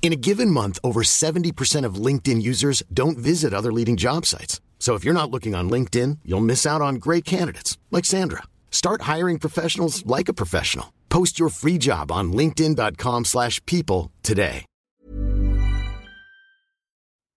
[0.00, 4.62] In a given month, over 70% of LinkedIn users don't visit other leading job sites.
[4.78, 8.44] So if you're not looking on LinkedIn, you'll miss out on great candidates like Sandra.
[8.70, 10.94] Start hiring professionals like a professional.
[11.10, 14.64] Post your free job on linkedin.com/people today.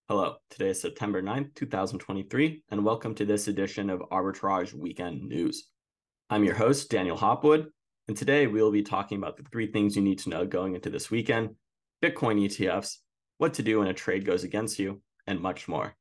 [0.08, 5.70] Hello, today is September 9th, 2023, and welcome to this edition of Arbitrage Weekend News.
[6.30, 7.72] I'm your host, Daniel Hopwood,
[8.08, 10.76] and today we will be talking about the three things you need to know going
[10.76, 11.56] into this weekend
[12.02, 12.98] Bitcoin ETFs,
[13.38, 15.94] what to do when a trade goes against you, and much more.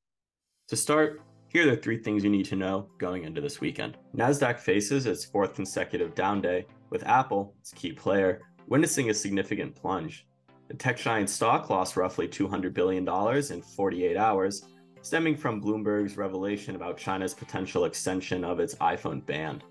[0.68, 3.98] To start, here are the three things you need to know going into this weekend.
[4.16, 9.76] NASDAQ faces its fourth consecutive down day, with Apple, its key player, witnessing a significant
[9.76, 10.26] plunge.
[10.68, 13.06] The tech giant stock lost roughly $200 billion
[13.52, 14.64] in 48 hours,
[15.02, 19.62] stemming from Bloomberg's revelation about China's potential extension of its iPhone ban.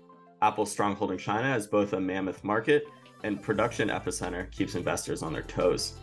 [0.42, 2.84] Apple's stronghold in China as both a mammoth market
[3.24, 5.94] and production epicenter keeps investors on their toes.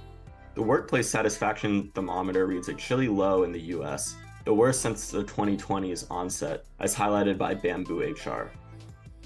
[0.58, 6.08] The workplace satisfaction thermometer reads chilly low in the US, the worst since the 2020s
[6.10, 8.50] onset, as highlighted by Bamboo HR.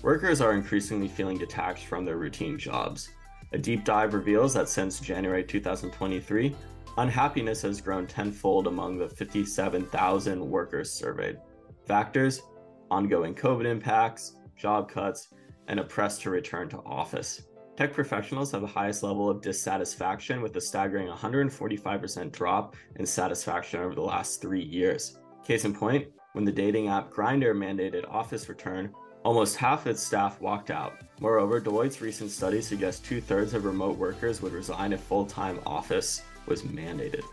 [0.01, 3.11] Workers are increasingly feeling detached from their routine jobs.
[3.53, 6.53] A deep dive reveals that since January 2023,
[6.97, 11.39] unhappiness has grown tenfold among the 57,000 workers surveyed.
[11.85, 12.41] Factors
[12.89, 15.29] ongoing COVID impacts, job cuts,
[15.69, 17.43] and a press to return to office.
[17.77, 23.79] Tech professionals have the highest level of dissatisfaction with a staggering 145% drop in satisfaction
[23.79, 25.17] over the last three years.
[25.45, 30.41] Case in point, when the dating app Grindr mandated office return, almost half its staff
[30.41, 30.93] walked out.
[31.21, 35.59] Moreover, Deloitte's recent study suggests two thirds of remote workers would resign if full time
[35.65, 37.23] office was mandated.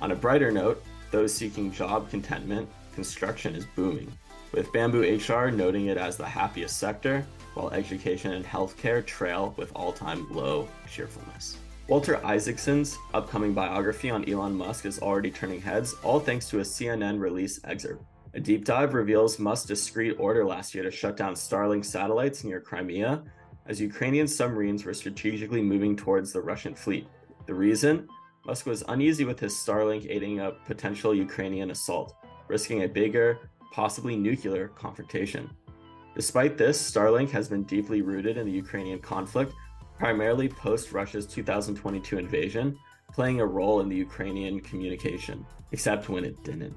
[0.00, 4.10] On a brighter note, those seeking job contentment, construction is booming,
[4.52, 9.72] with Bamboo HR noting it as the happiest sector, while education and healthcare trail with
[9.74, 11.58] all time low cheerfulness.
[11.88, 16.62] Walter Isaacson's upcoming biography on Elon Musk is already turning heads, all thanks to a
[16.62, 18.04] CNN release excerpt.
[18.34, 22.60] A deep dive reveals Musk's discreet order last year to shut down Starlink satellites near
[22.60, 23.22] Crimea
[23.66, 27.06] as Ukrainian submarines were strategically moving towards the Russian fleet.
[27.46, 28.08] The reason?
[28.46, 32.16] Musk was uneasy with his Starlink aiding a potential Ukrainian assault,
[32.48, 33.38] risking a bigger,
[33.72, 35.50] possibly nuclear confrontation.
[36.14, 39.54] Despite this, Starlink has been deeply rooted in the Ukrainian conflict,
[39.98, 42.78] primarily post Russia's 2022 invasion,
[43.12, 46.76] playing a role in the Ukrainian communication, except when it didn't.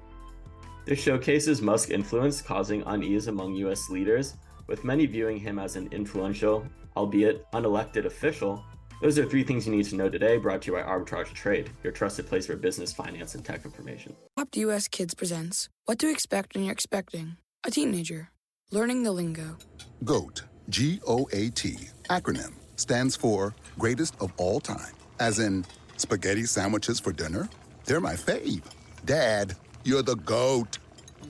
[0.86, 4.36] This showcases Musk's influence causing unease among US leaders,
[4.68, 8.64] with many viewing him as an influential, albeit unelected official.
[9.02, 11.70] Those are three things you need to know today, brought to you by Arbitrage Trade,
[11.84, 14.16] your trusted place for business, finance, and tech information.
[14.38, 18.30] Adopt US Kids presents What to Expect When You're Expecting a Teenager.
[18.72, 19.58] Learning the lingo.
[20.04, 21.78] GOAT, G O A T,
[22.10, 24.94] acronym, stands for Greatest of All Time.
[25.20, 25.66] As in,
[25.98, 27.48] spaghetti sandwiches for dinner?
[27.86, 28.64] They're my fave.
[29.06, 30.80] Dad, you're the GOAT.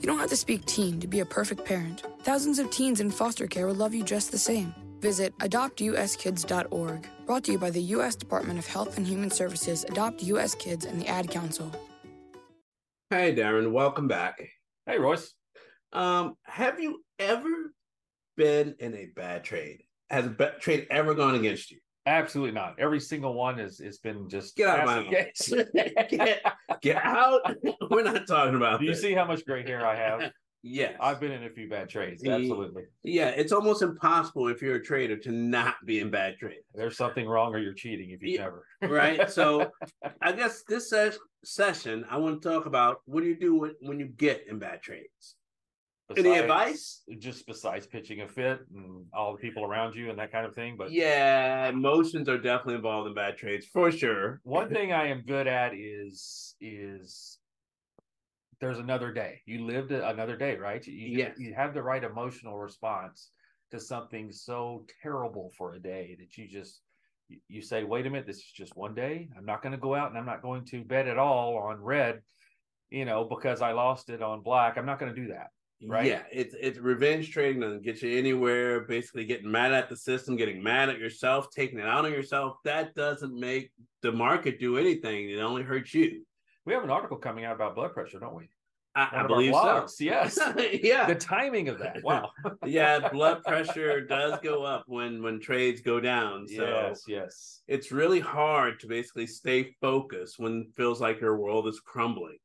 [0.00, 2.04] You don't have to speak teen to be a perfect parent.
[2.22, 4.74] Thousands of teens in foster care will love you just the same.
[5.00, 7.06] Visit adoptuskids.org.
[7.26, 8.16] Brought to you by the U.S.
[8.16, 10.54] Department of Health and Human Services, Adopt U.S.
[10.54, 11.70] Kids, and the Ad Council.
[13.10, 14.40] Hey, Darren, welcome back.
[14.86, 15.32] Hey, Royce.
[15.92, 17.72] Um, have you ever
[18.36, 19.82] been in a bad trade?
[20.10, 21.78] Has a bad trade ever gone against you?
[22.06, 22.76] Absolutely not.
[22.78, 25.52] Every single one has has been just Get out of my Yes.
[26.10, 26.42] get,
[26.80, 27.40] get out.
[27.90, 29.00] We're not talking about Do you this.
[29.02, 30.30] see how much gray hair I have?
[30.68, 30.96] Yes.
[31.00, 32.24] I've been in a few bad trades.
[32.26, 32.84] Absolutely.
[33.04, 36.58] Yeah, it's almost impossible if you're a trader to not be in bad trade.
[36.74, 38.66] There's something wrong or you're cheating if you Yeah, never.
[38.94, 39.30] right?
[39.30, 39.70] So
[40.22, 43.74] I guess this ses- session, I want to talk about what do you do when,
[43.80, 45.36] when you get in bad trades?
[46.16, 47.02] Any Besides- advice?
[47.18, 50.54] Just besides pitching a fit and all the people around you and that kind of
[50.54, 50.76] thing.
[50.76, 54.40] But Yeah, emotions are definitely involved in bad trades for sure.
[54.44, 57.35] one thing I am good at is is
[58.60, 59.40] there's another day.
[59.46, 60.84] You lived another day, right?
[60.86, 61.38] You you, Yes.
[61.38, 63.30] you have the right emotional response
[63.70, 66.80] to something so terrible for a day that you just
[67.28, 69.28] you, you say, wait a minute, this is just one day.
[69.36, 71.80] I'm not going to go out and I'm not going to bet at all on
[71.82, 72.20] red,
[72.90, 74.78] you know, because I lost it on black.
[74.78, 75.48] I'm not going to do that.
[75.86, 76.06] right?
[76.06, 78.80] Yeah, it's it's revenge trading doesn't get you anywhere.
[78.86, 82.58] Basically, getting mad at the system, getting mad at yourself, taking it out on yourself.
[82.64, 83.72] That doesn't make
[84.02, 85.28] the market do anything.
[85.28, 86.24] It only hurts you.
[86.66, 88.48] We have an article coming out about blood pressure, don't we?
[88.96, 89.86] I, I believe so.
[90.00, 90.38] Yes.
[90.82, 91.06] yeah.
[91.06, 92.02] The timing of that.
[92.02, 92.30] Wow.
[92.66, 96.48] yeah, blood pressure does go up when when trades go down.
[96.48, 97.62] So yes, yes.
[97.68, 102.38] it's really hard to basically stay focused when it feels like your world is crumbling,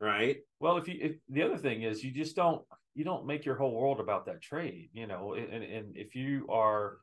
[0.00, 0.38] right?
[0.58, 2.62] Well, if you if the other thing is you just don't
[2.94, 6.46] you don't make your whole world about that trade, you know, and and if you
[6.50, 6.98] are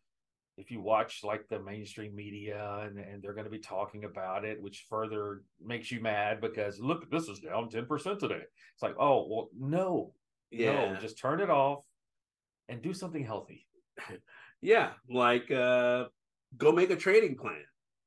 [0.60, 4.44] if you watch like the mainstream media and, and they're going to be talking about
[4.44, 8.42] it, which further makes you mad because look, this is down 10% today.
[8.74, 10.14] It's like, oh, well, no,
[10.52, 10.94] Yeah.
[10.94, 11.86] no, just turn it off
[12.68, 13.66] and do something healthy.
[14.62, 16.08] Yeah, like uh
[16.58, 17.64] go make a trading plan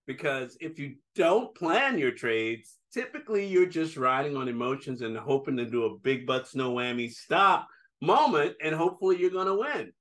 [0.07, 5.57] because if you don't plan your trades, typically you're just riding on emotions and hoping
[5.57, 7.69] to do a big butt snow whammy stop
[8.03, 9.93] moment and hopefully you're going to win.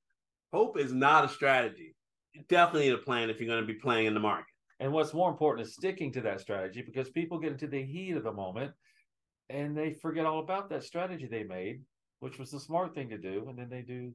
[0.51, 1.95] Hope is not a strategy.
[2.49, 4.45] Definitely need a plan if you're going to be playing in the market.
[4.79, 8.15] And what's more important is sticking to that strategy because people get into the heat
[8.15, 8.71] of the moment
[9.49, 11.81] and they forget all about that strategy they made,
[12.19, 14.13] which was the smart thing to do, and then they do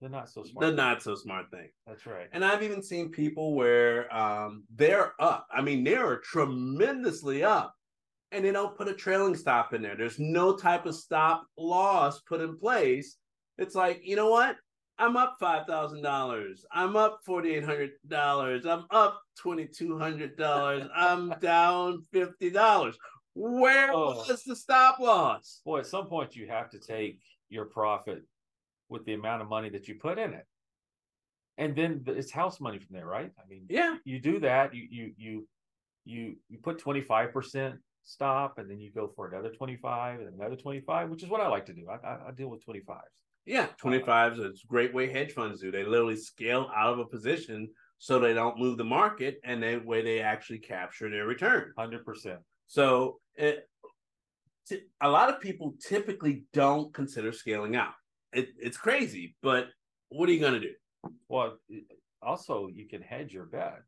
[0.00, 0.60] the not so smart.
[0.60, 0.76] The thing.
[0.76, 1.68] not so smart thing.
[1.86, 2.28] That's right.
[2.32, 5.46] And I've even seen people where um, they're up.
[5.50, 7.74] I mean, they're tremendously up,
[8.30, 9.96] and they don't put a trailing stop in there.
[9.96, 13.16] There's no type of stop loss put in place.
[13.56, 14.56] It's like, you know what?
[14.98, 16.64] I'm up five thousand dollars.
[16.72, 18.64] I'm up forty eight hundred dollars.
[18.64, 20.88] I'm up twenty two hundred dollars.
[20.94, 22.96] I'm down fifty dollars.
[23.34, 24.24] Where Oh.
[24.26, 25.60] was the stop loss?
[25.64, 27.20] Boy, at some point you have to take
[27.50, 28.22] your profit
[28.88, 30.46] with the amount of money that you put in it.
[31.58, 33.30] And then it's house money from there, right?
[33.38, 35.48] I mean, Yeah, you do that, you you you
[36.04, 41.10] you you put 25% stop and then you go for another 25 and another 25,
[41.10, 41.88] which is what I like to do.
[41.90, 43.00] I I, I deal with 25s.
[43.46, 45.70] Yeah, 25s is a great way hedge funds do.
[45.70, 49.86] They literally scale out of a position so they don't move the market and that
[49.86, 51.72] way they actually capture their return.
[51.78, 52.38] 100%.
[52.66, 53.68] So it,
[54.68, 57.94] t- a lot of people typically don't consider scaling out.
[58.32, 59.68] It, it's crazy, but
[60.08, 60.74] what are you going to do?
[61.28, 61.58] Well,
[62.20, 63.82] also you can hedge your bet.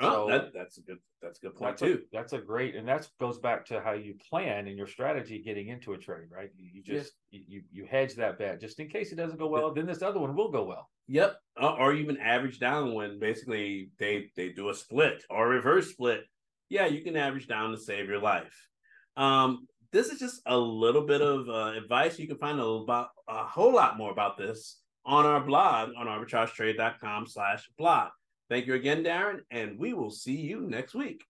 [0.00, 2.02] Oh, So- that, that's a good that's a good point That's a, too.
[2.12, 5.68] that's a great, and that goes back to how you plan and your strategy getting
[5.68, 6.50] into a trade, right?
[6.56, 9.48] You, you just you you you hedge that bet just in case it doesn't go
[9.48, 9.72] well.
[9.72, 10.88] Then this other one will go well.
[11.08, 15.56] Yep, or, or even average down when basically they they do a split or a
[15.56, 16.24] reverse split.
[16.68, 18.68] Yeah, you can average down to save your life.
[19.16, 22.18] Um, this is just a little bit of uh, advice.
[22.18, 26.08] You can find a, about, a whole lot more about this on our blog on
[26.08, 28.10] arbitragetrade.com slash blog.
[28.48, 31.24] Thank you again, Darren, and we will see you next week.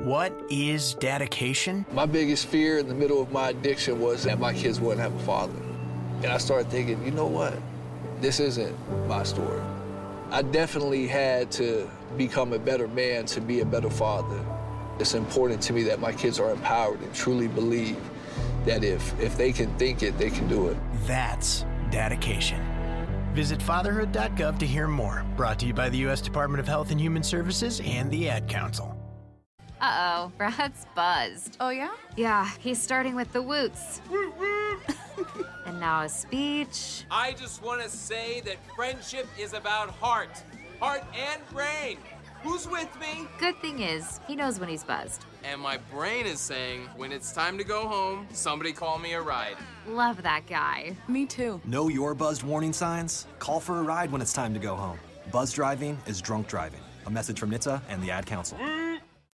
[0.00, 1.86] What is dedication?
[1.92, 5.14] My biggest fear in the middle of my addiction was that my kids wouldn't have
[5.14, 5.60] a father.
[6.22, 7.54] And I started thinking, you know what?
[8.20, 8.74] This isn't
[9.06, 9.62] my story.
[10.30, 14.44] I definitely had to become a better man to be a better father.
[14.98, 17.98] It's important to me that my kids are empowered and truly believe
[18.64, 20.76] that if, if they can think it, they can do it.
[21.06, 22.79] That's dedication.
[23.32, 25.24] Visit fatherhood.gov to hear more.
[25.36, 26.20] Brought to you by the U.S.
[26.20, 28.96] Department of Health and Human Services and the Ad Council.
[29.80, 31.56] Uh oh, Brad's buzzed.
[31.60, 31.92] Oh, yeah?
[32.16, 34.00] Yeah, he's starting with the woots.
[35.66, 37.04] and now a speech.
[37.10, 40.42] I just want to say that friendship is about heart,
[40.80, 41.98] heart and brain.
[42.42, 43.26] Who's with me?
[43.38, 45.24] Good thing is, he knows when he's buzzed.
[45.42, 49.20] And my brain is saying, when it's time to go home, somebody call me a
[49.22, 49.56] ride.
[49.86, 50.96] Love that guy.
[51.08, 51.60] Me too.
[51.64, 53.26] Know your buzzed warning signs?
[53.38, 54.98] Call for a ride when it's time to go home.
[55.32, 56.80] Buzz driving is drunk driving.
[57.06, 58.58] A message from NHTSA and the Ad Council.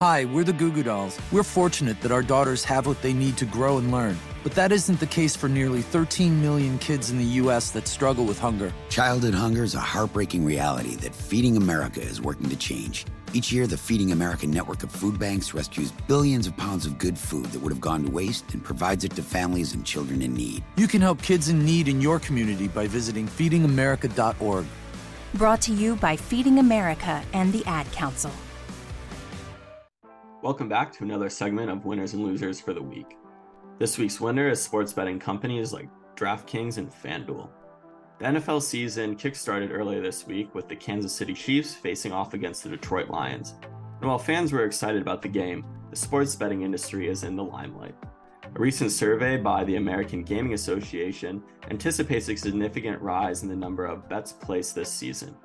[0.03, 1.19] Hi, we're the Goo Goo Dolls.
[1.33, 4.19] We're fortunate that our daughters have what they need to grow and learn.
[4.43, 7.71] But that isn't the case for nearly 13 million kids in the U.S.
[7.71, 8.73] that struggle with hunger.
[8.91, 13.07] Childhood hunger is a heartbreaking reality that Feeding America is working to change.
[13.37, 17.19] Each year, the Feeding America network of food banks rescues billions of pounds of good
[17.19, 20.33] food that would have gone to waste and provides it to families and children in
[20.33, 20.65] need.
[20.79, 24.65] You can help kids in need in your community by visiting feedingamerica.org.
[25.35, 28.31] Brought to you by Feeding America and the Ad Council.
[30.43, 33.19] Welcome back to another segment of winners and losers for the week.
[33.79, 37.51] This week's winner is sports betting companies like DraftKings and FanDuel.
[38.19, 42.63] The NFL season kickstarted earlier this week with the Kansas City Chiefs facing off against
[42.63, 43.57] the Detroit Lions.
[44.01, 47.45] And while fans were excited about the game, the sports betting industry is in the
[47.45, 47.95] limelight.
[48.43, 53.85] A recent survey by the American Gaming Association anticipates a significant rise in the number
[53.85, 55.37] of bets placed this season,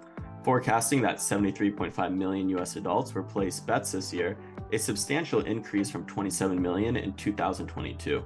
[0.41, 4.37] forecasting that 73.5 million US adults will place bets this year,
[4.71, 8.23] a substantial increase from 27 million in 2022.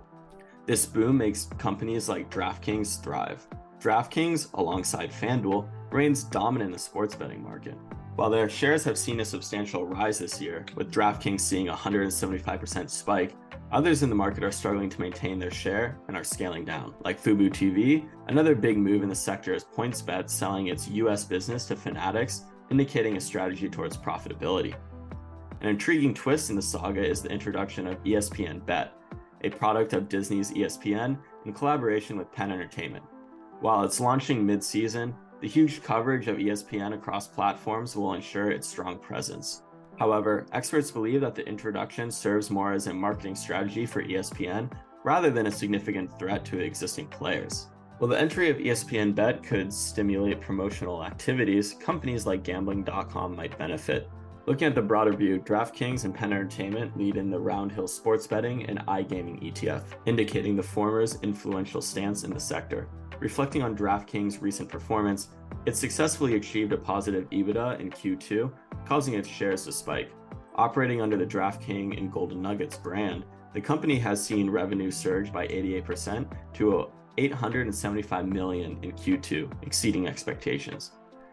[0.68, 3.48] This boom makes companies like DraftKings thrive.
[3.82, 7.76] DraftKings, alongside FanDuel, reigns dominant in the sports betting market.
[8.16, 12.90] While their shares have seen a substantial rise this year, with DraftKings seeing a 175%
[12.90, 13.36] spike,
[13.74, 16.94] others in the market are struggling to maintain their share and are scaling down.
[17.04, 21.66] Like Fubo TV, another big move in the sector is PointsBet selling its US business
[21.66, 24.74] to Fanatics, indicating a strategy towards profitability.
[25.60, 28.94] An intriguing twist in the saga is the introduction of ESPN Bet,
[29.44, 33.04] a product of Disney's ESPN in collaboration with Penn Entertainment.
[33.66, 38.68] While it's launching mid season, the huge coverage of ESPN across platforms will ensure its
[38.68, 39.64] strong presence.
[39.98, 44.72] However, experts believe that the introduction serves more as a marketing strategy for ESPN
[45.04, 47.72] rather than a significant threat to existing players.
[47.98, 54.12] While the entry of ESPN Bet could stimulate promotional activities, companies like Gambling.com might benefit.
[54.46, 58.68] Looking at the broader view, DraftKings and Penn Entertainment lead in the Roundhill sports betting
[58.68, 62.88] and iGaming ETF, indicating the former's influential stance in the sector.
[63.20, 65.30] Reflecting on DraftKings' recent performance,
[65.66, 68.52] it successfully achieved a positive EBITDA in Q2,
[68.86, 70.12] causing its shares to spike.
[70.56, 75.48] Operating under the DraftKings and Golden Nuggets brand, the company has seen revenue surge by
[75.48, 80.92] 88% to 875 million in Q2, exceeding expectations.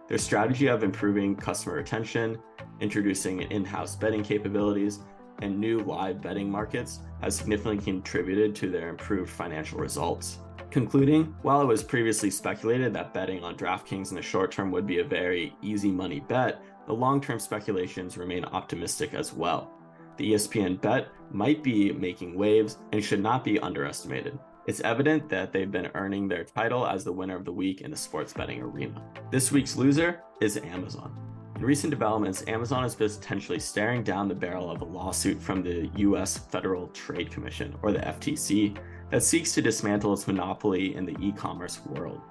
[0.08, 2.38] Their strategy of improving customer retention,
[2.80, 5.00] introducing in-house betting capabilities,
[5.40, 10.38] and new live betting markets has significantly contributed to their improved financial results.
[10.72, 14.86] Concluding, while it was previously speculated that betting on DraftKings in the short term would
[14.86, 19.70] be a very easy money bet, the long term speculations remain optimistic as well.
[20.16, 24.38] The ESPN bet might be making waves and should not be underestimated.
[24.66, 27.90] It's evident that they've been earning their title as the winner of the week in
[27.90, 29.04] the sports betting arena.
[29.30, 31.14] This week's loser is Amazon.
[31.56, 35.90] In recent developments, Amazon is potentially staring down the barrel of a lawsuit from the
[35.96, 38.78] US Federal Trade Commission, or the FTC,
[39.12, 42.22] that seeks to dismantle its monopoly in the e commerce world.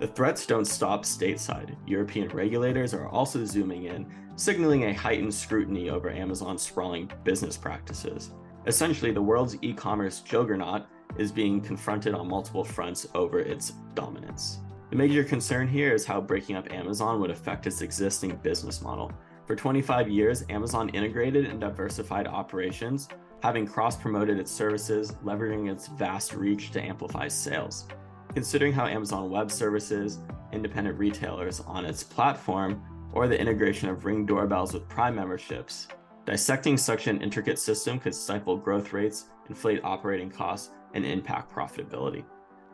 [0.00, 1.76] The threats don't stop stateside.
[1.86, 8.32] European regulators are also zooming in, signaling a heightened scrutiny over Amazon's sprawling business practices.
[8.66, 14.58] Essentially, the world's e commerce juggernaut is being confronted on multiple fronts over its dominance.
[14.90, 19.12] The major concern here is how breaking up Amazon would affect its existing business model.
[19.46, 23.08] For 25 years, Amazon integrated and diversified operations,
[23.42, 27.86] having cross promoted its services, leveraging its vast reach to amplify sales.
[28.34, 30.18] Considering how Amazon Web Services,
[30.52, 35.88] independent retailers on its platform, or the integration of Ring doorbells with Prime memberships,
[36.24, 42.24] dissecting such an intricate system could stifle growth rates, inflate operating costs, and impact profitability.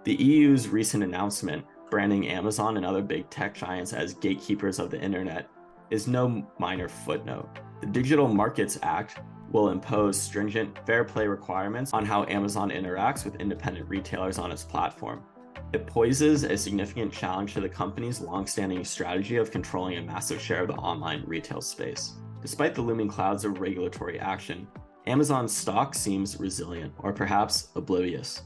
[0.04, 5.00] The EU's recent announcement, branding Amazon and other big tech giants as gatekeepers of the
[5.00, 5.48] internet,
[5.90, 7.60] is no minor footnote.
[7.80, 9.20] The Digital Markets Act
[9.52, 14.64] will impose stringent fair play requirements on how Amazon interacts with independent retailers on its
[14.64, 15.22] platform.
[15.72, 20.62] It poses a significant challenge to the company's longstanding strategy of controlling a massive share
[20.62, 22.14] of the online retail space.
[22.40, 24.66] Despite the looming clouds of regulatory action,
[25.06, 28.42] Amazon's stock seems resilient or perhaps oblivious.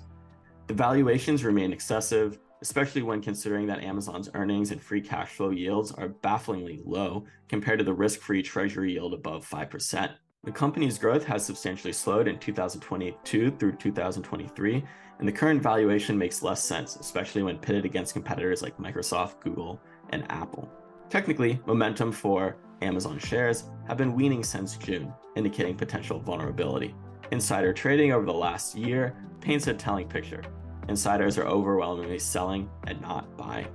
[0.66, 5.92] The valuations remain excessive, especially when considering that Amazon's earnings and free cash flow yields
[5.92, 10.14] are bafflingly low compared to the risk free treasury yield above 5%.
[10.46, 14.84] The company's growth has substantially slowed in 2022 through 2023,
[15.18, 19.80] and the current valuation makes less sense, especially when pitted against competitors like Microsoft, Google,
[20.10, 20.70] and Apple.
[21.10, 26.94] Technically, momentum for Amazon shares have been weaning since June, indicating potential vulnerability.
[27.32, 30.44] Insider trading over the last year paints a telling picture.
[30.88, 33.66] Insiders are overwhelmingly selling and not buying.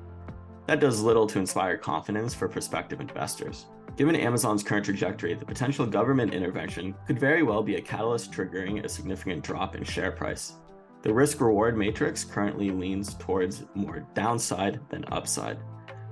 [0.67, 3.65] That does little to inspire confidence for prospective investors.
[3.97, 8.83] Given Amazon's current trajectory, the potential government intervention could very well be a catalyst triggering
[8.83, 10.53] a significant drop in share price.
[11.01, 15.59] The risk reward matrix currently leans towards more downside than upside.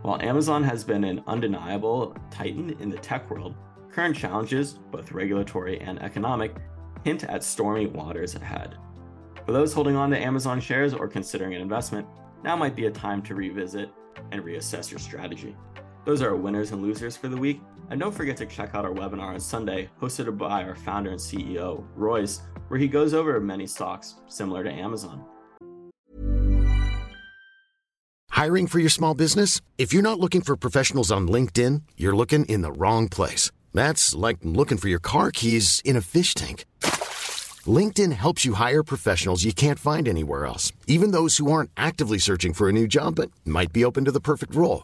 [0.02, 3.56] While Amazon has been an undeniable titan in the tech world,
[3.92, 6.56] current challenges, both regulatory and economic,
[7.04, 8.76] hint at stormy waters ahead.
[9.46, 12.08] For those holding on to Amazon shares or considering an investment,
[12.44, 13.90] now might be a time to revisit
[14.32, 15.56] and reassess your strategy.
[16.06, 17.62] Those are our winners and losers for the week.
[17.90, 21.20] And don't forget to check out our webinar on Sunday, hosted by our founder and
[21.20, 25.26] CEO, Royce, where he goes over many stocks similar to Amazon.
[28.30, 29.60] Hiring for your small business?
[29.78, 33.52] If you're not looking for professionals on LinkedIn, you're looking in the wrong place.
[33.74, 36.66] That's like looking for your car keys in a fish tank.
[37.68, 42.18] LinkedIn helps you hire professionals you can't find anywhere else, even those who aren't actively
[42.18, 44.84] searching for a new job but might be open to the perfect role.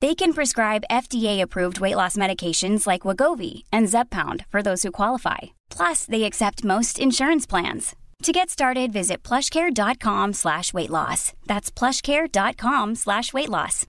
[0.00, 5.38] They can prescribe FDA-approved weight loss medications like Wegovy and Zepbound for those who qualify.
[5.68, 7.94] Plus, they accept most insurance plans.
[8.22, 11.32] To get started, visit plushcare.com slash weight loss.
[11.46, 13.86] That's plushcare.com slash weight loss.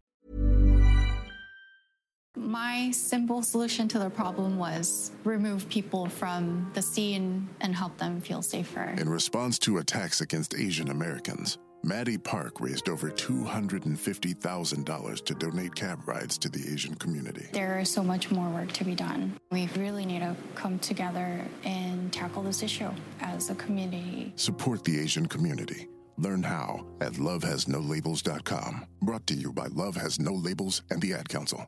[2.38, 8.22] My simple solution to the problem was remove people from the scene and help them
[8.22, 8.96] feel safer.
[8.98, 16.08] In response to attacks against Asian Americans, Maddie Park raised over $250,000 to donate cab
[16.08, 17.48] rides to the Asian community.
[17.52, 19.36] There is so much more work to be done.
[19.52, 24.32] We really need to come together and tackle this issue as a community.
[24.36, 25.88] Support the Asian community.
[26.18, 28.86] Learn how at lovehasnolabels.com.
[29.02, 31.66] Brought to you by Love Has No Labels and the Ad Council.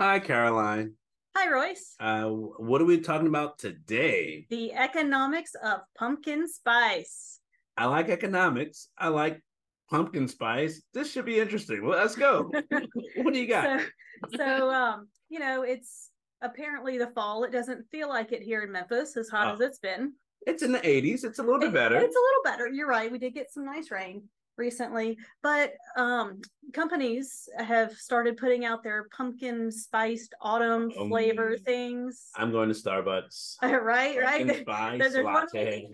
[0.00, 0.94] Hi, Caroline.
[1.34, 1.96] Hi, Royce.
[2.00, 4.46] Uh, what are we talking about today?
[4.48, 7.40] The economics of pumpkin spice.
[7.76, 8.88] I like economics.
[8.98, 9.42] I like
[9.90, 10.82] pumpkin spice.
[10.94, 11.84] This should be interesting.
[11.84, 12.50] Well, let's go.
[13.16, 13.80] what do you got?
[13.80, 16.10] So, so um, you know, it's
[16.42, 17.44] apparently the fall.
[17.44, 19.52] It doesn't feel like it here in Memphis as hot Oh.
[19.54, 20.12] as it's been.
[20.46, 21.24] It's in the 80s.
[21.24, 21.96] It's a little bit better.
[21.96, 22.68] It's a little better.
[22.68, 23.10] You're right.
[23.10, 24.22] We did get some nice rain
[24.56, 26.40] recently, but um,
[26.72, 32.28] companies have started putting out their pumpkin spiced autumn Um, flavor things.
[32.36, 33.56] I'm going to Starbucks.
[33.62, 34.46] right, right.
[34.66, 35.88] Pumpkin spice latte.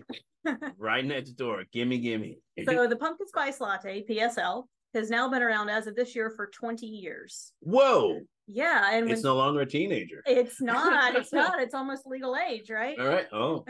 [0.77, 1.63] right next door.
[1.71, 2.37] Gimme, gimme.
[2.65, 6.47] so the pumpkin spice latte PSL has now been around as of this year for
[6.47, 7.53] 20 years.
[7.61, 8.21] Whoa.
[8.47, 10.21] Yeah, and when, It's no longer a teenager.
[10.25, 11.15] it's not.
[11.15, 11.61] It's not.
[11.61, 12.99] It's almost legal age, right?
[12.99, 13.27] All right.
[13.31, 13.65] Oh,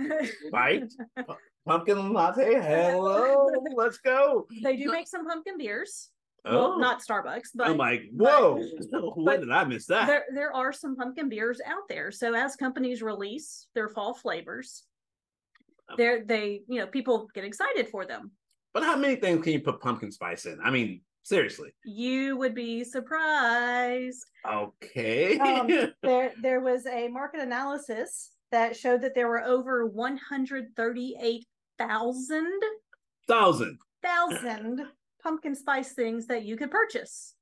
[0.51, 0.83] right.
[1.27, 2.55] Pu- Pumpkin latte.
[2.55, 3.47] Hello.
[3.75, 4.47] Let's go.
[4.63, 6.09] They do make some pumpkin beers.
[6.45, 6.71] Oh.
[6.71, 8.61] Well, not Starbucks, but oh I'm like, whoa.
[9.15, 10.07] when but did I miss that?
[10.07, 12.11] there there are some pumpkin beers out there.
[12.11, 14.83] So as companies release their fall flavors,
[15.97, 18.31] they're they you know people get excited for them.
[18.73, 20.57] But how many things can you put pumpkin spice in?
[20.63, 21.69] I mean, seriously.
[21.85, 24.25] You would be surprised.
[24.51, 25.37] Okay.
[25.39, 25.67] Um,
[26.03, 31.15] there there was a market analysis that showed that there were over one hundred thirty
[31.21, 31.45] eight
[31.77, 32.51] thousand
[33.27, 33.77] Thousand.
[34.03, 34.81] thousand
[35.21, 37.35] pumpkin spice things that you could purchase.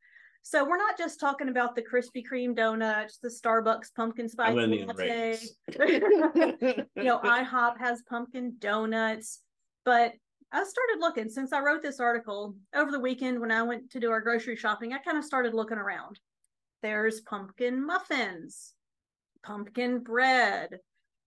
[0.43, 4.56] So we're not just talking about the Krispy Kreme donuts, the Starbucks pumpkin spice I'm
[4.56, 5.38] gonna need a latte.
[6.95, 9.39] you know, IHOP has pumpkin donuts,
[9.86, 10.13] but
[10.51, 13.99] I started looking since I wrote this article over the weekend when I went to
[13.99, 14.93] do our grocery shopping.
[14.93, 16.19] I kind of started looking around.
[16.82, 18.73] There's pumpkin muffins,
[19.43, 20.80] pumpkin bread.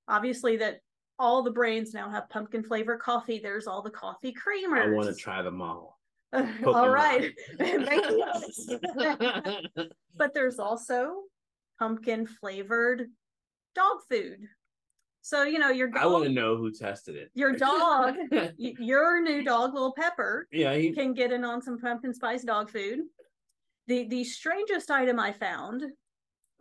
[0.08, 0.80] Obviously, that
[1.18, 3.40] all the brands now have pumpkin flavor coffee.
[3.42, 4.82] There's all the coffee creamers.
[4.82, 5.98] I want to try them all.
[6.66, 7.32] all right.
[10.16, 11.22] But there's also
[11.80, 13.08] pumpkin flavored
[13.74, 14.38] dog food.
[15.22, 17.30] So, you know, your I want to know who tested it.
[17.34, 18.14] your dog,
[18.56, 22.70] your new dog, little Pepper, Yeah, he, can get in on some pumpkin spice dog
[22.70, 23.00] food.
[23.88, 25.82] The the strangest item I found,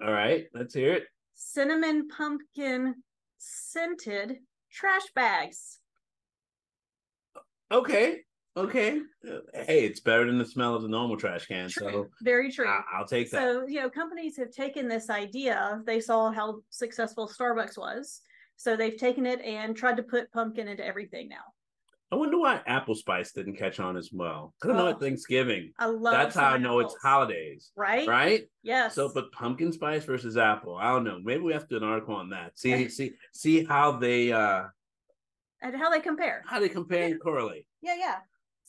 [0.04, 0.46] all right.
[0.54, 1.04] Let's hear it.
[1.36, 2.96] cinnamon pumpkin
[3.38, 4.38] scented
[4.72, 5.80] trash bags.
[7.72, 8.22] Okay.
[8.56, 9.02] Okay.
[9.54, 11.70] Hey, it's better than the smell of the normal trash can.
[11.70, 12.68] So Very true.
[12.68, 13.42] I- I'll take that.
[13.42, 15.82] So, you know, companies have taken this idea.
[15.86, 18.22] They saw how successful Starbucks was.
[18.58, 21.44] So they've taken it and tried to put pumpkin into everything now.
[22.12, 24.54] I wonder why apple spice didn't catch on as well.
[24.62, 25.72] Because I know at Thanksgiving.
[25.80, 27.72] I love That's how I know it's holidays.
[27.76, 28.08] Right?
[28.08, 28.44] Right?
[28.62, 28.94] Yes.
[28.94, 31.20] So, but pumpkin spice versus apple, I don't know.
[31.24, 32.60] Maybe we have to do an article on that.
[32.60, 34.66] See, see, see how they uh
[35.64, 36.44] and how they compare.
[36.46, 37.66] how they compare and correlate.
[37.82, 38.18] Yeah, yeah.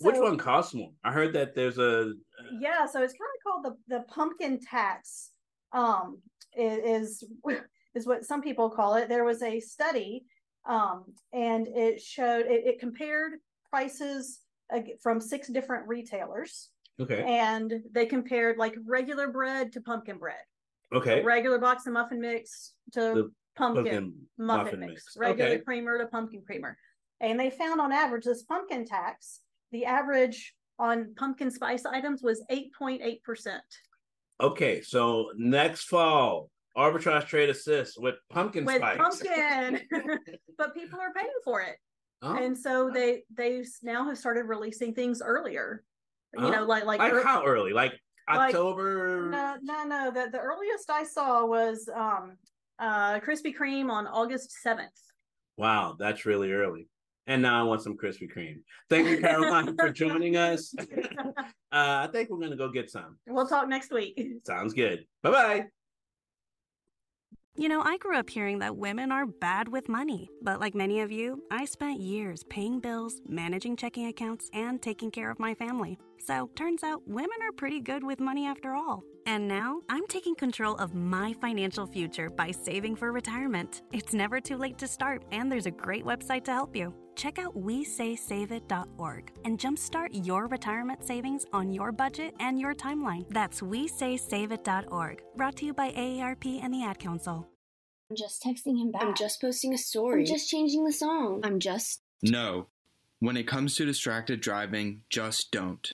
[0.00, 0.90] Which one costs more?
[1.04, 2.12] I heard that there's a
[2.58, 5.30] Yeah, so it's kind of called the the pumpkin tax.
[5.72, 6.18] Um,
[6.56, 7.24] is
[7.94, 9.08] is what some people call it.
[9.08, 10.24] There was a study,
[10.66, 13.34] um, and it showed it, it compared
[13.70, 14.40] prices
[15.02, 20.42] from six different retailers, okay, and they compared like regular bread to pumpkin bread,
[20.92, 21.22] okay.
[21.22, 25.16] regular box of muffin mix to The pumpkin, pumpkin muffin, muffin mix, mix.
[25.16, 25.62] regular Okay.
[25.62, 26.76] creamer to pumpkin creamer,
[27.20, 29.40] and they found on average this pumpkin tax,
[29.74, 33.62] the average on pumpkin spice items was eight point eight percent.
[34.40, 38.96] Okay, so next fall, arbitrage trade assist with pumpkin with spice.
[38.96, 39.80] pumpkin
[40.58, 41.76] but people are paying for it
[42.22, 42.36] Oh.
[42.42, 45.84] and so they they now have started releasing things earlier
[46.34, 47.72] you know like like like how early?
[47.74, 47.92] Like
[48.32, 49.28] like- October.
[49.30, 52.36] no no no the, the earliest i saw was um
[52.78, 54.98] Uh, Krispy Kreme on August 7th.
[55.56, 56.88] Wow, that's really early.
[57.26, 58.60] And now I want some Krispy Kreme.
[58.90, 60.74] Thank you, Caroline, for joining us.
[60.78, 61.32] uh,
[61.72, 63.16] I think we're going to go get some.
[63.26, 64.20] We'll talk next week.
[64.46, 65.06] Sounds good.
[65.22, 65.66] Bye bye.
[67.56, 71.00] You know, I grew up hearing that women are bad with money, but like many
[71.02, 75.54] of you, I spent years paying bills, managing checking accounts, and taking care of my
[75.54, 75.96] family.
[76.18, 79.04] So, turns out women are pretty good with money after all.
[79.26, 83.82] And now I'm taking control of my financial future by saving for retirement.
[83.92, 86.92] It's never too late to start, and there's a great website to help you.
[87.14, 93.28] Check out WeSaySaveIt.org and jumpstart your retirement savings on your budget and your timeline.
[93.30, 95.22] That's WeSaySaveIt.org.
[95.36, 97.48] Brought to you by AARP and the Ad Council.
[98.10, 99.02] I'm just texting him back.
[99.02, 100.20] I'm just posting a story.
[100.20, 101.40] I'm just changing the song.
[101.42, 102.02] I'm just.
[102.22, 102.66] No.
[103.20, 105.90] When it comes to distracted driving, just don't.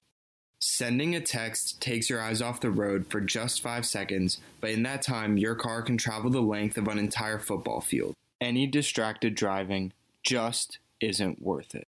[0.58, 4.82] Sending a text takes your eyes off the road for just five seconds, but in
[4.82, 8.14] that time, your car can travel the length of an entire football field.
[8.40, 11.88] Any distracted driving just isn't worth it.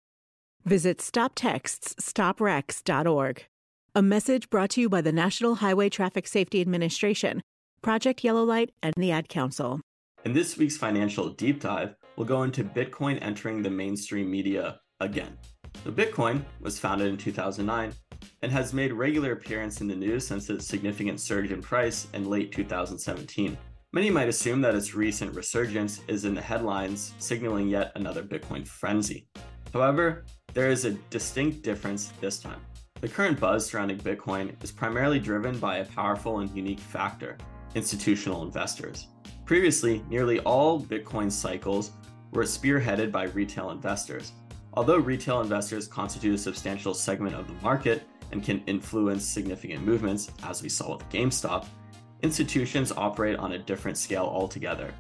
[0.65, 3.47] Visit StopTextsStopWrecks.org.
[3.95, 7.43] A message brought to you by the National Highway Traffic Safety Administration,
[7.83, 9.81] Project Yellow Light, and the Ad Council.
[10.25, 15.39] In this week's financial deep dive, we'll go into Bitcoin entering the mainstream media again.
[15.85, 17.93] So Bitcoin was founded in 2009
[18.43, 22.29] and has made regular appearance in the news since its significant surge in price in
[22.29, 23.57] late 2017.
[23.93, 28.67] Many might assume that its recent resurgence is in the headlines, signaling yet another Bitcoin
[28.67, 29.29] frenzy.
[29.73, 32.61] However, there is a distinct difference this time.
[33.01, 37.39] The current buzz surrounding Bitcoin is primarily driven by a powerful and unique factor
[37.75, 39.07] institutional investors.
[39.45, 41.93] Previously, nearly all Bitcoin cycles
[42.33, 44.33] were spearheaded by retail investors.
[44.75, 50.31] Although retail investors constitute a substantial segment of the market and can influence significant movements,
[50.43, 51.67] as we saw with GameStop,
[52.23, 54.93] institutions operate on a different scale altogether.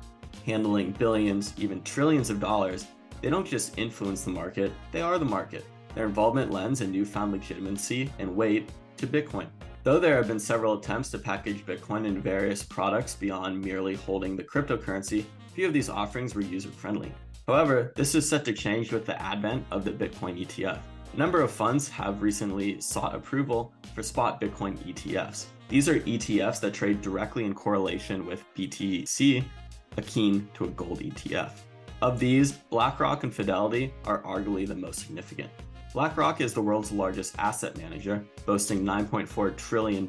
[0.44, 2.86] Handling billions, even trillions of dollars,
[3.22, 5.64] they don't just influence the market, they are the market.
[5.94, 9.48] Their involvement lends a newfound legitimacy and weight to Bitcoin.
[9.82, 14.36] Though there have been several attempts to package Bitcoin in various products beyond merely holding
[14.36, 15.24] the cryptocurrency,
[15.54, 17.12] few of these offerings were user friendly.
[17.46, 20.80] However, this is set to change with the advent of the Bitcoin ETF.
[21.14, 25.46] A number of funds have recently sought approval for spot Bitcoin ETFs.
[25.68, 29.44] These are ETFs that trade directly in correlation with BTC,
[29.96, 31.50] akin to a gold ETF.
[32.02, 35.50] Of these, BlackRock and Fidelity are arguably the most significant.
[35.92, 40.08] BlackRock is the world's largest asset manager, boasting $9.4 trillion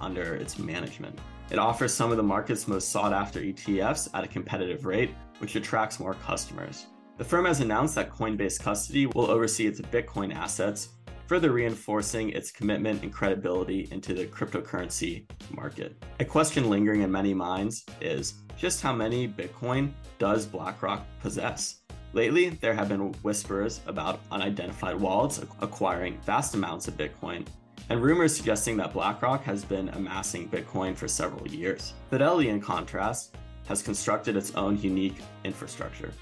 [0.00, 1.16] under its management.
[1.50, 5.54] It offers some of the market's most sought after ETFs at a competitive rate, which
[5.54, 6.86] attracts more customers.
[7.16, 10.88] The firm has announced that Coinbase Custody will oversee its Bitcoin assets,
[11.26, 15.96] further reinforcing its commitment and credibility into the cryptocurrency market.
[16.20, 21.80] A question lingering in many minds is just how many Bitcoin does BlackRock possess?
[22.12, 27.46] Lately, there have been whispers about unidentified wallets acquiring vast amounts of Bitcoin,
[27.90, 31.92] and rumors suggesting that BlackRock has been amassing Bitcoin for several years.
[32.08, 33.36] Fidelity, in contrast,
[33.66, 36.12] has constructed its own unique infrastructure.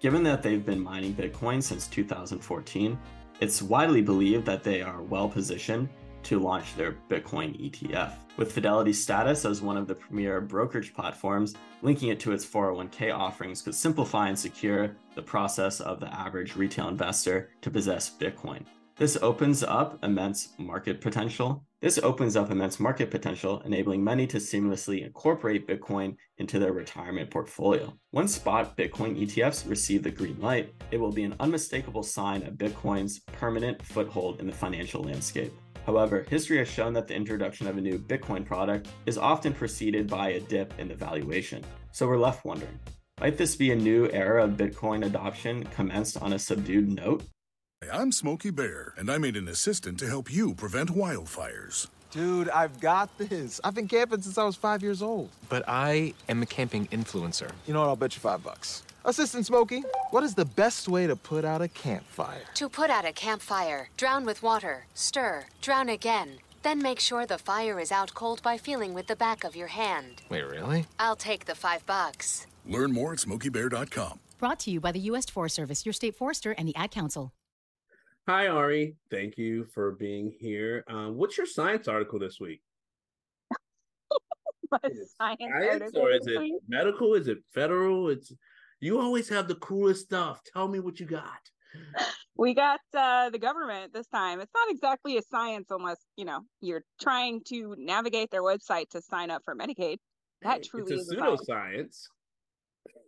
[0.00, 2.98] Given that they've been mining Bitcoin since 2014,
[3.42, 5.88] it's widely believed that they are well positioned
[6.22, 8.12] to launch their Bitcoin ETF.
[8.36, 13.12] With Fidelity's status as one of the premier brokerage platforms, linking it to its 401k
[13.12, 18.64] offerings could simplify and secure the process of the average retail investor to possess Bitcoin.
[18.94, 21.64] This opens up immense market potential.
[21.82, 27.28] This opens up immense market potential, enabling many to seamlessly incorporate Bitcoin into their retirement
[27.28, 27.92] portfolio.
[28.12, 32.54] Once spot Bitcoin ETFs receive the green light, it will be an unmistakable sign of
[32.54, 35.52] Bitcoin's permanent foothold in the financial landscape.
[35.84, 40.06] However, history has shown that the introduction of a new Bitcoin product is often preceded
[40.06, 41.64] by a dip in the valuation.
[41.90, 42.78] So we're left wondering
[43.20, 47.24] might this be a new era of Bitcoin adoption commenced on a subdued note?
[47.90, 51.88] I'm Smokey Bear, and I made an assistant to help you prevent wildfires.
[52.10, 53.60] Dude, I've got this.
[53.64, 55.30] I've been camping since I was five years old.
[55.48, 57.50] But I am a camping influencer.
[57.66, 57.88] You know what?
[57.88, 58.82] I'll bet you five bucks.
[59.04, 62.42] Assistant Smokey, what is the best way to put out a campfire?
[62.54, 66.38] To put out a campfire, drown with water, stir, drown again.
[66.62, 69.66] Then make sure the fire is out cold by feeling with the back of your
[69.68, 70.22] hand.
[70.28, 70.86] Wait, really?
[71.00, 72.46] I'll take the five bucks.
[72.64, 74.20] Learn more at smokeybear.com.
[74.38, 75.26] Brought to you by the U.S.
[75.26, 77.32] Forest Service, your state forester, and the Ad Council.
[78.28, 78.94] Hi, Ari.
[79.10, 80.84] Thank you for being here.
[80.86, 82.62] Um, what's your science article this week?
[84.70, 87.14] science, science or is it medical?
[87.14, 88.10] Is it federal?
[88.10, 88.32] It's
[88.78, 90.40] you always have the coolest stuff.
[90.52, 91.40] Tell me what you got.
[92.34, 94.40] We got uh, the government this time.
[94.40, 99.02] It's not exactly a science unless you know you're trying to navigate their website to
[99.02, 99.98] sign up for Medicaid.
[100.40, 102.06] That truly it's a is pseudoscience.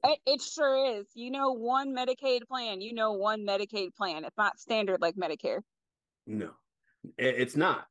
[0.04, 1.06] It, it sure is.
[1.14, 2.80] You know, one Medicaid plan.
[2.80, 4.24] You know, one Medicaid plan.
[4.24, 5.60] It's not standard like Medicare.
[6.26, 6.50] No,
[7.18, 7.86] it, it's not.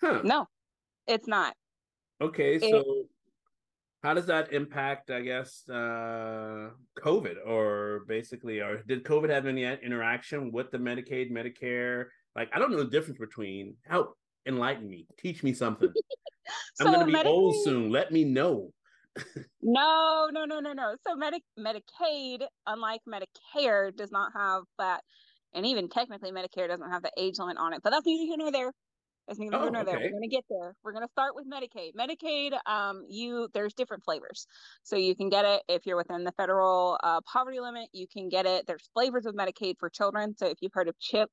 [0.00, 0.20] Huh.
[0.24, 0.46] No,
[1.06, 1.54] it's not.
[2.20, 3.04] Okay, It- so
[4.02, 9.64] how does that impact, I guess, uh, COVID or basically, or did COVID have any
[9.64, 12.06] interaction with the Medicaid, Medicare?
[12.34, 13.76] Like, I don't know the difference between.
[13.86, 14.16] Help
[14.46, 15.92] enlighten me, teach me something.
[16.80, 17.90] I'm gonna be old soon.
[17.90, 18.72] Let me know.
[19.62, 20.96] No, no, no, no, no.
[21.06, 25.02] So Medi- Medicaid, unlike Medicare, does not have that,
[25.54, 27.80] and even technically Medicare doesn't have the age limit on it.
[27.82, 28.72] But that's neither here nor there.
[29.28, 30.00] That's neither here Oh, nor there.
[30.00, 30.74] We're gonna get there.
[30.82, 31.92] We're gonna start with Medicaid.
[31.94, 34.46] Medicaid, um, you there's different flavors,
[34.82, 37.88] so you can get it if you're within the federal uh, poverty limit.
[37.92, 38.66] You can get it.
[38.66, 40.34] There's flavors of Medicaid for children.
[40.36, 41.30] So if you've heard of CHIP,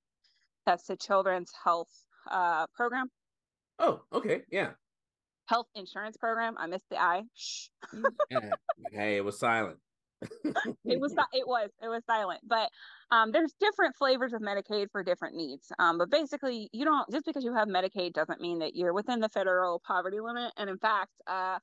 [0.67, 1.89] that's the Children's Health
[2.29, 3.07] uh, Program,
[3.79, 4.71] Oh, okay, yeah.
[5.49, 6.55] Health Insurance Program.
[6.59, 7.23] I missed the I.
[7.33, 7.69] Shh.
[8.29, 8.51] Yeah.
[8.91, 9.77] hey, it was silent.
[10.43, 12.69] it was it was it was silent but
[13.09, 17.25] um there's different flavors of medicaid for different needs um but basically you don't just
[17.25, 20.77] because you have medicaid doesn't mean that you're within the federal poverty limit and in
[20.77, 21.57] fact uh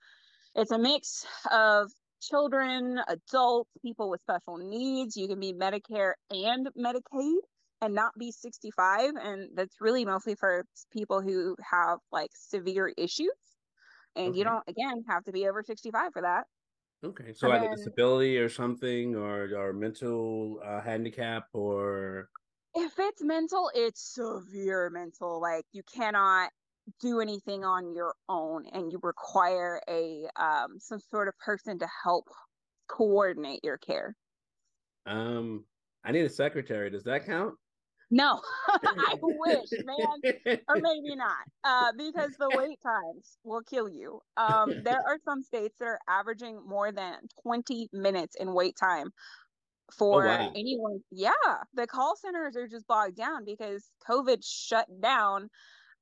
[0.55, 1.90] it's a mix of
[2.22, 7.37] children adults people with special needs you can be medicare and medicaid
[7.83, 13.29] and not be 65 and that's really mostly for people who have like severe issues
[14.16, 16.44] and you don't again have to be over 65 for that
[17.05, 22.31] Okay, so And then- disability or something, or or mental uh, handicap, or
[22.74, 25.38] if it's mental, it's severe mental.
[25.40, 26.50] Like you cannot
[27.00, 31.87] do anything on your own, and you require a um some sort of person to
[32.02, 32.24] help
[32.88, 34.16] coordinate your care.
[35.05, 35.64] um,
[36.02, 36.88] I need a secretary.
[36.90, 37.55] Does that count?
[38.11, 38.40] No,
[38.85, 44.21] I wish, man, or maybe not, uh, because the wait times will kill you.
[44.37, 49.11] Um, there are some states that are averaging more than 20 minutes in wait time
[49.97, 50.53] for wow.
[50.55, 51.01] anyone.
[51.11, 51.33] Yeah,
[51.75, 55.49] the call centers are just bogged down because COVID shut down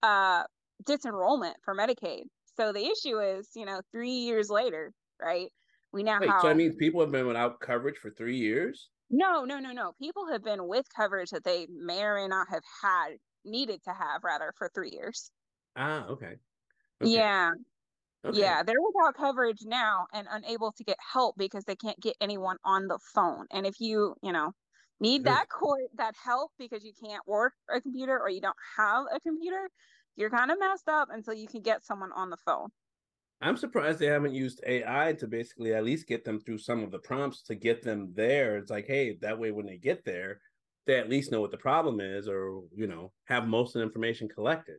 [0.02, 0.44] uh,
[0.84, 2.24] disenrollment for Medicaid.
[2.56, 5.48] So the issue is, you know, three years later, right?
[5.92, 8.90] We now Wait, have so that means people have been without coverage for three years?
[9.10, 9.92] No, no, no, no.
[9.94, 13.92] People have been with coverage that they may or may not have had needed to
[13.94, 15.30] have rather for three years.
[15.76, 16.40] Ah, okay.
[17.02, 17.22] Okay.
[17.22, 17.52] Yeah.
[18.24, 18.54] Okay.
[18.54, 22.58] Yeah, they're without coverage now and unable to get help because they can't get anyone
[22.64, 23.46] on the phone.
[23.52, 24.52] And if you, you know,
[25.00, 29.06] need that court that help because you can't work a computer or you don't have
[29.12, 29.70] a computer,
[30.16, 32.70] you're kind of messed up until you can get someone on the phone.
[33.44, 36.90] I'm surprised they haven't used AI to basically at least get them through some of
[36.90, 38.56] the prompts to get them there.
[38.56, 40.40] It's like, hey, that way when they get there,
[40.86, 43.82] they at least know what the problem is, or you know, have most of the
[43.82, 44.78] information collected.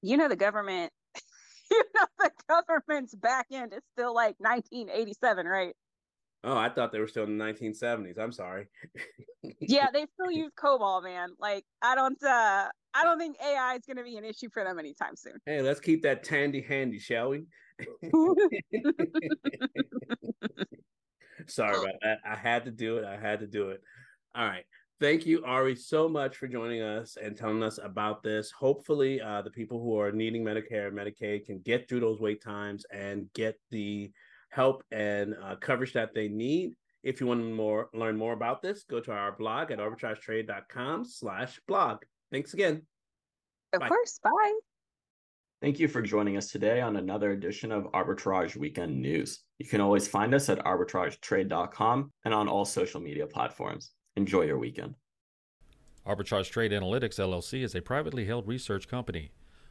[0.00, 0.90] You know the government
[1.70, 5.74] you know the government's back end is still like 1987, right?
[6.46, 8.20] Oh, I thought they were still in the 1970s.
[8.20, 8.68] I'm sorry.
[9.58, 11.30] yeah, they still use COBOL, man.
[11.40, 14.62] Like I don't uh I don't think AI is going to be an issue for
[14.64, 15.34] them anytime soon.
[15.44, 17.42] Hey, let's keep that tandy handy, shall we?
[21.48, 22.18] Sorry about that.
[22.24, 23.04] I had to do it.
[23.04, 23.82] I had to do it.
[24.34, 24.64] All right.
[24.98, 28.50] Thank you, Ari, so much for joining us and telling us about this.
[28.50, 32.42] Hopefully, uh, the people who are needing Medicare and Medicaid can get through those wait
[32.42, 34.10] times and get the
[34.56, 36.74] help and uh, coverage that they need.
[37.02, 41.04] If you want to more learn more about this, go to our blog at arbitragetrade.com
[41.04, 41.98] slash blog.
[42.32, 42.82] Thanks again.
[43.72, 43.88] Of Bye.
[43.88, 44.18] course.
[44.24, 44.58] Bye.
[45.62, 49.40] Thank you for joining us today on another edition of Arbitrage Weekend News.
[49.58, 53.92] You can always find us at arbitragetrade.com and on all social media platforms.
[54.16, 54.94] Enjoy your weekend.
[56.06, 59.32] Arbitrage Trade Analytics LLC is a privately held research company.